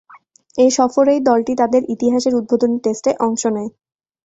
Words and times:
এ 0.57 0.75
সফরেই 0.77 1.19
দলটি 1.27 1.53
তাদের 1.61 1.81
ইতিহাসের 1.93 2.33
উদ্বোধনী 2.39 2.77
টেস্টে 2.83 3.11
অংশ 3.25 3.43
নেয়। 3.47 3.69